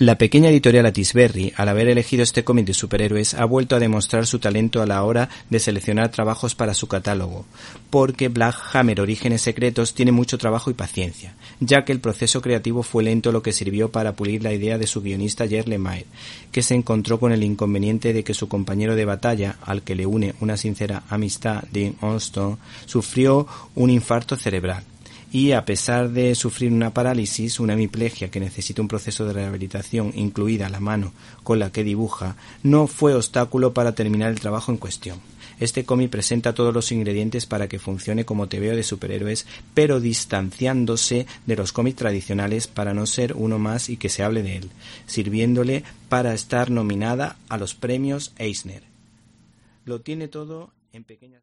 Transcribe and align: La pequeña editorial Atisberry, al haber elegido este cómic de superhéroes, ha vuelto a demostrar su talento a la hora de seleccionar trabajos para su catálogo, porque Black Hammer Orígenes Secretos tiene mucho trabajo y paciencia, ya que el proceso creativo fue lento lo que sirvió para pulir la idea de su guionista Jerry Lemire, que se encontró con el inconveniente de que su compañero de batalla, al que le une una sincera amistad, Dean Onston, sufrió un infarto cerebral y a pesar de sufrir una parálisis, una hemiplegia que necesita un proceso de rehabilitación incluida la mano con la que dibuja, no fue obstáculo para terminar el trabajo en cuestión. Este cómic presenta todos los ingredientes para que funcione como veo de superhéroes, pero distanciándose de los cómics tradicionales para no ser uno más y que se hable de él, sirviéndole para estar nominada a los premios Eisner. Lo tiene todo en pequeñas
La 0.00 0.18
pequeña 0.18 0.50
editorial 0.50 0.86
Atisberry, 0.86 1.52
al 1.54 1.68
haber 1.68 1.86
elegido 1.86 2.24
este 2.24 2.42
cómic 2.42 2.66
de 2.66 2.74
superhéroes, 2.74 3.34
ha 3.34 3.44
vuelto 3.44 3.76
a 3.76 3.78
demostrar 3.78 4.26
su 4.26 4.40
talento 4.40 4.82
a 4.82 4.86
la 4.86 5.04
hora 5.04 5.28
de 5.50 5.60
seleccionar 5.60 6.10
trabajos 6.10 6.56
para 6.56 6.74
su 6.74 6.88
catálogo, 6.88 7.46
porque 7.90 8.26
Black 8.26 8.56
Hammer 8.72 9.00
Orígenes 9.00 9.42
Secretos 9.42 9.94
tiene 9.94 10.10
mucho 10.10 10.36
trabajo 10.36 10.68
y 10.68 10.74
paciencia, 10.74 11.36
ya 11.60 11.84
que 11.84 11.92
el 11.92 12.00
proceso 12.00 12.42
creativo 12.42 12.82
fue 12.82 13.04
lento 13.04 13.30
lo 13.30 13.40
que 13.40 13.52
sirvió 13.52 13.92
para 13.92 14.16
pulir 14.16 14.42
la 14.42 14.52
idea 14.52 14.78
de 14.78 14.88
su 14.88 15.00
guionista 15.00 15.46
Jerry 15.46 15.70
Lemire, 15.70 16.06
que 16.50 16.64
se 16.64 16.74
encontró 16.74 17.20
con 17.20 17.30
el 17.30 17.44
inconveniente 17.44 18.12
de 18.12 18.24
que 18.24 18.34
su 18.34 18.48
compañero 18.48 18.96
de 18.96 19.04
batalla, 19.04 19.58
al 19.62 19.82
que 19.82 19.94
le 19.94 20.06
une 20.06 20.34
una 20.40 20.56
sincera 20.56 21.04
amistad, 21.08 21.62
Dean 21.70 21.94
Onston, 22.00 22.58
sufrió 22.84 23.46
un 23.76 23.90
infarto 23.90 24.34
cerebral 24.34 24.82
y 25.34 25.50
a 25.50 25.64
pesar 25.64 26.10
de 26.10 26.32
sufrir 26.36 26.72
una 26.72 26.94
parálisis, 26.94 27.58
una 27.58 27.72
hemiplegia 27.72 28.30
que 28.30 28.38
necesita 28.38 28.80
un 28.80 28.86
proceso 28.86 29.26
de 29.26 29.32
rehabilitación 29.32 30.12
incluida 30.14 30.68
la 30.68 30.78
mano 30.78 31.12
con 31.42 31.58
la 31.58 31.72
que 31.72 31.82
dibuja, 31.82 32.36
no 32.62 32.86
fue 32.86 33.16
obstáculo 33.16 33.74
para 33.74 33.96
terminar 33.96 34.30
el 34.30 34.38
trabajo 34.38 34.70
en 34.70 34.78
cuestión. 34.78 35.18
Este 35.58 35.84
cómic 35.84 36.08
presenta 36.08 36.54
todos 36.54 36.72
los 36.72 36.92
ingredientes 36.92 37.46
para 37.46 37.66
que 37.66 37.80
funcione 37.80 38.24
como 38.24 38.46
veo 38.46 38.76
de 38.76 38.84
superhéroes, 38.84 39.44
pero 39.74 39.98
distanciándose 39.98 41.26
de 41.46 41.56
los 41.56 41.72
cómics 41.72 41.96
tradicionales 41.96 42.68
para 42.68 42.94
no 42.94 43.04
ser 43.04 43.32
uno 43.34 43.58
más 43.58 43.88
y 43.88 43.96
que 43.96 44.10
se 44.10 44.22
hable 44.22 44.44
de 44.44 44.58
él, 44.58 44.70
sirviéndole 45.06 45.82
para 46.08 46.32
estar 46.32 46.70
nominada 46.70 47.38
a 47.48 47.58
los 47.58 47.74
premios 47.74 48.32
Eisner. 48.38 48.84
Lo 49.84 50.00
tiene 50.00 50.28
todo 50.28 50.70
en 50.92 51.02
pequeñas 51.02 51.42